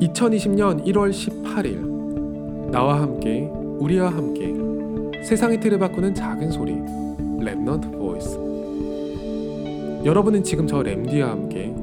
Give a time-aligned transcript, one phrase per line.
[0.00, 4.54] 2020년 1월 18일 나와 함께 우리와 함께
[5.24, 8.38] 세상의 틀을 바꾸는 작은 소리 Remnant Voice
[10.04, 11.74] 여러분은 지금 저 렘디와 함께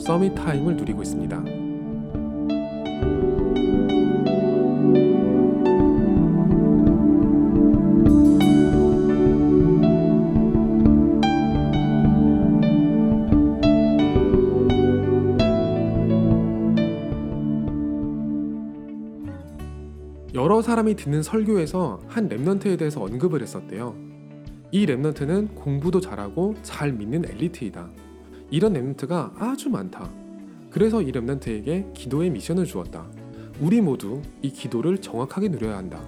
[0.00, 1.67] Summit Time을 누리고 있습니다.
[20.38, 23.96] 여러 사람이 듣는 설교에서 한 Remnant에 대해서 언급을 했었대요.
[24.70, 27.90] 이 Remnant는 공부도 잘하고 잘 믿는 엘리트이다.
[28.48, 30.08] 이런 Remnant가 아주 많다.
[30.70, 33.08] 그래서 이 Remnant에게 기도의 미션을 주었다.
[33.60, 36.00] 우리 모두 이 기도를 정확하게 누려야 한다.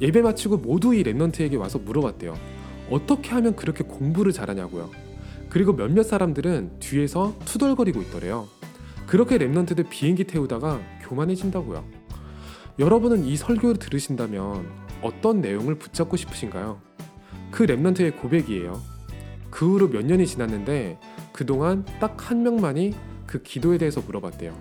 [0.00, 2.34] 예배 마치고 모두 이 Remnant에게 와서 물어봤대요.
[2.90, 4.88] 어떻게 하면 그렇게 공부를 잘하냐고요.
[5.50, 8.48] 그리고 몇몇 사람들은 뒤에서 투덜거리고 있더래요.
[9.06, 11.99] 그렇게 랩넌트들 비행기 태우다가 교만해진다고요.
[12.80, 14.66] 여러분은 이 설교를 들으신다면
[15.02, 16.80] 어떤 내용을 붙잡고 싶으신가요?
[17.50, 18.80] 그 랩넌트의 고백이에요.
[19.50, 20.98] 그 후로 몇 년이 지났는데
[21.30, 22.94] 그동안 딱 한 명만이
[23.26, 24.56] 그 기도에 대해서 물어봤대요.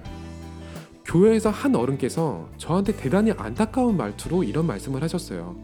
[1.06, 5.56] 교회에서 한 어른께서 저한테 대단히 안타까운 말투로 이런 말씀을 하셨어요.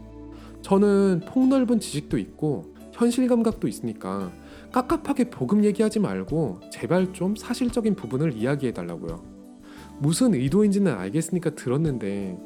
[0.62, 4.32] 저는 폭넓은 지식도 있고 현실 감각도 있으니까
[4.72, 9.35] 깝깝하게 복음 얘기하지 말고 제발 좀 사실적인 부분을 이야기해 달라고요.
[9.98, 12.38] 무슨 의도인지는 알겠으니까 들었는데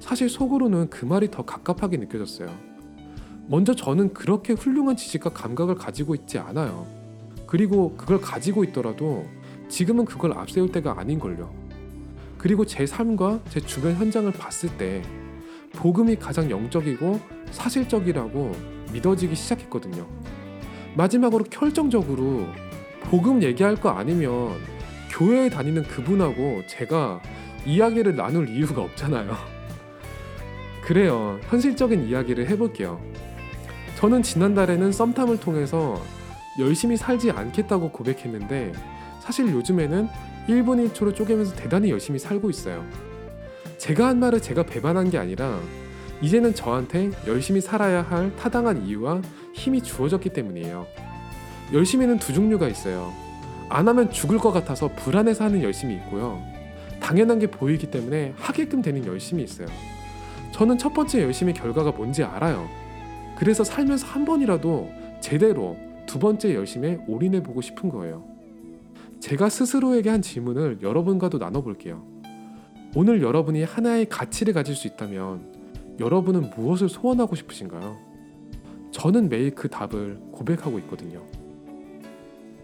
[0.00, 2.48] 사실 속으로는 그 말이 더 갑갑하게 느껴졌어요.
[3.46, 6.86] 먼저 저는 그렇게 훌륭한 지식과 감각을 가지고 있지 않아요.
[7.46, 9.24] 그리고 그걸 가지고 있더라도
[9.68, 11.50] 지금은 그걸 앞세울 때가 아닌걸요.
[12.36, 15.02] 그리고 제 삶과 제 주변 현장을 봤을 때
[15.72, 18.52] 복음이 가장 영적이고 사실적이라고
[18.92, 20.06] 믿어지기 시작했거든요.
[20.96, 22.46] 마지막으로 결정적으로
[23.04, 24.52] 복음 얘기할 거 아니면
[25.18, 27.20] 교회에 다니는 그분하고 제가
[27.66, 29.34] 이야기를 나눌 이유가 없잖아요.
[30.84, 31.40] 그래요.
[31.48, 33.02] 현실적인 이야기를 해볼게요.
[33.96, 36.00] 저는 지난달에는 썸탐을 통해서
[36.60, 38.72] 열심히 살지 않겠다고 고백했는데
[39.20, 40.08] 사실 요즘에는
[40.48, 42.86] 1분 1초를 쪼개면서 대단히 열심히 살고 있어요.
[43.76, 45.58] 제가 한 말을 제가 배반한 게 아니라
[46.22, 49.22] 이제는 저한테 열심히 살아야 할 타당한 이유와
[49.52, 50.86] 힘이 주어졌기 때문이에요.
[51.72, 53.27] 열심히는 두 종류가 있어요.
[53.68, 56.42] 안 하면 죽을 것 같아서 불안해서 하는 열심이 있고요.
[57.00, 59.68] 당연한 게 보이기 때문에 하게끔 되는 열심이 있어요.
[60.52, 62.68] 저는 첫 번째 열심의 결과가 뭔지 알아요.
[63.36, 64.90] 그래서 살면서 한 번이라도
[65.20, 68.24] 제대로 두 번째 열심에 올인해 보고 싶은 거예요.
[69.20, 72.04] 제가 스스로에게 한 질문을 여러분과도 나눠볼게요.
[72.96, 77.96] 오늘 여러분이 하나의 가치를 가질 수 있다면 여러분은 무엇을 소원하고 싶으신가요?
[78.92, 81.22] 저는 매일 그 답을 고백하고 있거든요.